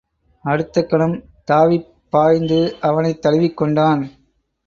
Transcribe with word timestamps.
அடுத்த 0.45 0.83
கணம் 0.83 1.13
தாவிப் 1.51 1.85
பாய்ந்து 2.09 2.77
அவனைத் 2.81 3.21
தழுவிக் 3.21 3.57
கொண்டான். 3.57 4.01